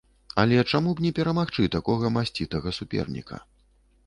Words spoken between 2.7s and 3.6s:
суперніка!